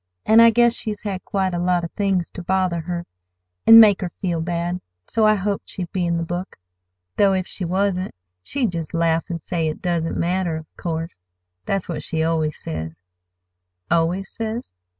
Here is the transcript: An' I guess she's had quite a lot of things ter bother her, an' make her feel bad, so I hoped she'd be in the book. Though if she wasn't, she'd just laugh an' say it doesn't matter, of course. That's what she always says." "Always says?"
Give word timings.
An' 0.25 0.39
I 0.39 0.49
guess 0.49 0.73
she's 0.73 1.03
had 1.03 1.23
quite 1.25 1.53
a 1.53 1.59
lot 1.59 1.83
of 1.83 1.91
things 1.91 2.31
ter 2.31 2.41
bother 2.41 2.81
her, 2.81 3.05
an' 3.67 3.79
make 3.79 4.01
her 4.01 4.09
feel 4.19 4.41
bad, 4.41 4.81
so 5.05 5.25
I 5.25 5.35
hoped 5.35 5.69
she'd 5.69 5.91
be 5.91 6.07
in 6.07 6.17
the 6.17 6.23
book. 6.25 6.57
Though 7.17 7.33
if 7.33 7.45
she 7.45 7.65
wasn't, 7.65 8.15
she'd 8.41 8.71
just 8.71 8.95
laugh 8.95 9.29
an' 9.29 9.37
say 9.37 9.67
it 9.67 9.79
doesn't 9.79 10.17
matter, 10.17 10.55
of 10.55 10.65
course. 10.75 11.23
That's 11.67 11.87
what 11.87 12.01
she 12.01 12.23
always 12.23 12.57
says." 12.57 12.95
"Always 13.91 14.31
says?" 14.31 14.73